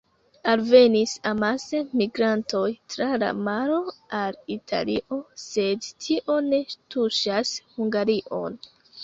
Alvenis 0.51 1.11
amase 1.31 1.81
migrantoj 2.01 2.63
tra 2.93 3.09
la 3.25 3.29
maro 3.49 3.77
al 4.21 4.39
Italio, 4.55 5.21
sed 5.43 5.91
tio 6.07 6.41
ne 6.49 6.63
tuŝas 6.97 7.55
Hungarion. 7.79 8.61